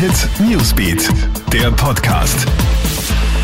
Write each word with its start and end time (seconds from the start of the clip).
Hit 0.00 0.30
Newsbeat, 0.48 1.10
der 1.52 1.70
Podcast. 1.72 2.48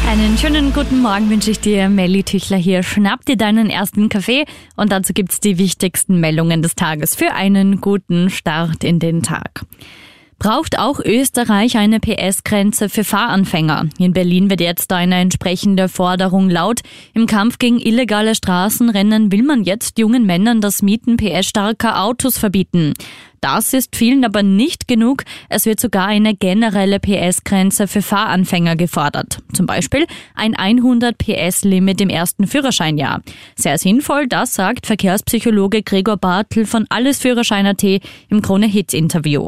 Einen 0.09 0.39
schönen 0.39 0.73
guten 0.73 1.03
Morgen 1.03 1.29
wünsche 1.29 1.51
ich 1.51 1.61
dir, 1.61 1.91
Melly 1.91 2.23
Tüchler 2.23 2.57
hier. 2.57 2.83
Schnapp 2.83 3.27
dir 3.27 3.37
deinen 3.37 3.69
ersten 3.69 4.09
Kaffee 4.09 4.47
und 4.75 4.91
dazu 4.91 5.13
gibt's 5.13 5.39
die 5.39 5.59
wichtigsten 5.59 6.19
Meldungen 6.19 6.63
des 6.63 6.75
Tages 6.75 7.15
für 7.15 7.35
einen 7.35 7.83
guten 7.83 8.31
Start 8.31 8.85
in 8.85 8.99
den 9.01 9.23
Tag. 9.23 9.67
Braucht 10.39 10.79
auch 10.79 11.01
Österreich 11.01 11.77
eine 11.77 11.99
PS-Grenze 11.99 12.89
für 12.89 13.05
Fahranfänger? 13.05 13.89
In 13.99 14.15
Berlin 14.15 14.49
wird 14.49 14.61
jetzt 14.61 14.93
eine 14.93 15.17
entsprechende 15.17 15.89
Forderung 15.89 16.49
laut. 16.49 16.81
Im 17.13 17.27
Kampf 17.27 17.59
gegen 17.59 17.81
illegale 17.81 18.35
Straßenrennen 18.35 19.31
will 19.31 19.43
man 19.43 19.65
jetzt 19.65 19.99
jungen 19.99 20.25
Männern 20.25 20.63
das 20.63 20.81
Mieten 20.81 21.19
PS-starker 21.19 22.03
Autos 22.03 22.37
verbieten. 22.37 22.95
Das 23.47 23.73
ist 23.75 23.95
vielen 23.95 24.25
aber 24.25 24.43
nicht 24.43 24.89
genug. 24.89 25.23
Es 25.49 25.67
wird 25.67 25.79
sogar 25.79 26.09
eine 26.09 26.35
generelle 26.35 26.99
PS-Grenze 26.99 27.87
für 27.87 28.03
Fahranfänger 28.03 28.75
gefordert. 28.75 29.39
Zum 29.53 29.67
Beispiel 29.67 30.05
ein 30.35 30.57
100 30.57 31.17
PS-Limit 31.17 32.01
im 32.01 32.09
ersten 32.09 32.49
Führerscheinjahr. 32.49 33.23
Sehr 33.55 33.79
sinnvoll, 33.79 34.27
das 34.27 34.57
sagt 34.57 34.87
Verkehrspsychologe 34.87 35.85
Gregor 35.85 36.17
Bartel 36.17 36.67
von 36.67 36.87
Allesführerschein.at 36.89 37.85
im 37.85 38.43
Krone-Hits-Interview. 38.43 39.47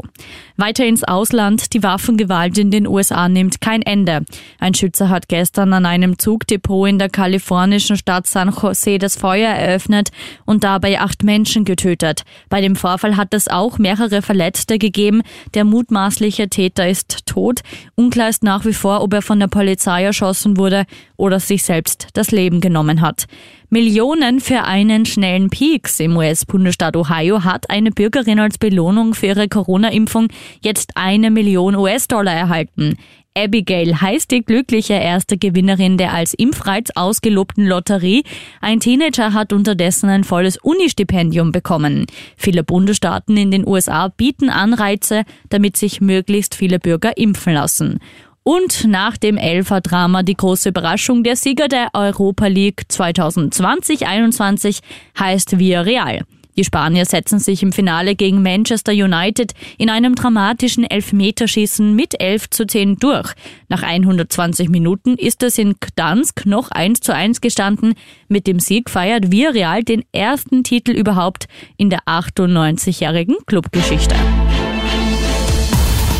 Weiter 0.55 0.85
ins 0.85 1.03
Ausland. 1.03 1.73
Die 1.73 1.83
Waffengewalt 1.83 2.57
in 2.57 2.71
den 2.71 2.87
USA 2.87 3.27
nimmt 3.27 3.59
kein 3.59 3.81
Ende. 3.81 4.23
Ein 4.59 4.73
Schütze 4.73 5.09
hat 5.09 5.27
gestern 5.27 5.73
an 5.73 5.85
einem 5.85 6.19
Zugdepot 6.19 6.87
in 6.87 6.99
der 6.99 7.09
kalifornischen 7.09 7.97
Stadt 7.97 8.27
San 8.27 8.49
Jose 8.49 8.97
das 8.97 9.17
Feuer 9.17 9.51
eröffnet 9.51 10.09
und 10.45 10.63
dabei 10.63 11.01
acht 11.01 11.23
Menschen 11.23 11.65
getötet. 11.65 12.23
Bei 12.47 12.61
dem 12.61 12.77
Vorfall 12.77 13.17
hat 13.17 13.33
es 13.33 13.47
auch 13.47 13.77
mehrere 13.89 14.21
Verletzte 14.21 14.77
gegeben. 14.77 15.23
Der 15.55 15.63
mutmaßliche 15.63 16.47
Täter 16.49 16.87
ist 16.87 17.25
tot. 17.25 17.61
Unklar 17.95 18.29
ist 18.29 18.43
nach 18.43 18.65
wie 18.65 18.73
vor, 18.73 19.01
ob 19.01 19.13
er 19.13 19.23
von 19.23 19.39
der 19.39 19.47
Polizei 19.47 20.03
erschossen 20.03 20.57
wurde 20.57 20.85
oder 21.17 21.39
sich 21.39 21.63
selbst 21.63 22.07
das 22.13 22.29
Leben 22.29 22.61
genommen 22.61 23.01
hat. 23.01 23.25
Millionen 23.71 24.39
für 24.39 24.63
einen 24.63 25.05
schnellen 25.05 25.49
Peaks 25.49 25.99
im 25.99 26.17
US-Bundesstaat 26.17 26.95
Ohio 26.95 27.43
hat 27.43 27.69
eine 27.69 27.91
Bürgerin 27.91 28.39
als 28.39 28.57
Belohnung 28.57 29.13
für 29.13 29.27
ihre 29.27 29.47
Corona-Impfung 29.47 30.27
jetzt 30.61 30.91
eine 30.95 31.31
Million 31.31 31.75
US-Dollar 31.75 32.33
erhalten. 32.33 32.95
Abigail 33.43 34.01
heißt 34.01 34.31
die 34.31 34.43
glückliche 34.43 34.93
erste 34.93 35.37
Gewinnerin 35.37 35.97
der 35.97 36.13
als 36.13 36.33
Impfreiz 36.33 36.89
ausgelobten 36.95 37.65
Lotterie. 37.65 38.23
Ein 38.61 38.79
Teenager 38.79 39.33
hat 39.33 39.53
unterdessen 39.53 40.09
ein 40.09 40.23
volles 40.23 40.57
Unistipendium 40.57 41.51
bekommen. 41.51 42.05
Viele 42.35 42.63
Bundesstaaten 42.63 43.37
in 43.37 43.51
den 43.51 43.67
USA 43.67 44.09
bieten 44.09 44.49
Anreize, 44.49 45.23
damit 45.49 45.77
sich 45.77 46.01
möglichst 46.01 46.55
viele 46.55 46.79
Bürger 46.79 47.17
impfen 47.17 47.53
lassen. 47.53 47.99
Und 48.43 48.87
nach 48.87 49.17
dem 49.17 49.37
Elfer-Drama 49.37 50.23
die 50.23 50.35
große 50.35 50.69
Überraschung, 50.69 51.23
der 51.23 51.35
Sieger 51.35 51.67
der 51.67 51.89
Europa 51.93 52.47
League 52.47 52.83
2020-21 52.89 54.79
heißt 55.17 55.59
Villarreal. 55.59 56.21
Die 56.59 56.65
Spanier 56.65 57.05
setzen 57.05 57.39
sich 57.39 57.63
im 57.63 57.71
Finale 57.71 58.15
gegen 58.15 58.43
Manchester 58.43 58.91
United 58.91 59.53
in 59.77 59.89
einem 59.89 60.13
dramatischen 60.13 60.83
Elfmeterschießen 60.83 61.95
mit 61.95 62.19
11 62.19 62.49
zu 62.49 62.67
10 62.67 62.97
durch. 62.97 63.31
Nach 63.69 63.81
120 63.81 64.67
Minuten 64.67 65.15
ist 65.15 65.41
es 65.41 65.57
in 65.57 65.75
Gdansk 65.79 66.45
noch 66.45 66.69
1 66.69 66.99
zu 66.99 67.15
1 67.15 67.39
gestanden. 67.39 67.93
Mit 68.27 68.45
dem 68.45 68.59
Sieg 68.59 68.89
feiert 68.89 69.31
Villarreal 69.31 69.85
den 69.85 70.03
ersten 70.11 70.65
Titel 70.65 70.91
überhaupt 70.91 71.45
in 71.77 71.89
der 71.89 72.01
98-jährigen 72.07 73.37
Clubgeschichte. 73.45 74.15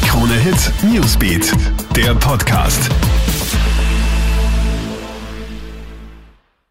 Krone 0.08 0.36
Hit 0.36 0.72
Newsbeat, 0.90 1.52
der 1.98 2.16
Podcast. 2.16 2.90